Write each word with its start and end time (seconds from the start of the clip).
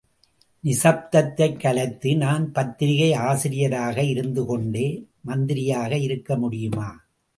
நிசப்தத்தைக் 0.63 1.59
கலைத்து 1.59 2.17
நான் 2.17 2.51
பத்திரிகை 2.51 3.13
ஆசிரியராக 3.13 4.03
இருந்து 4.03 4.45
கொண்டு 4.45 5.07
மந்திரியாக 5.21 5.97
இருக்க 5.97 6.37
முடியுமா? 6.37 6.89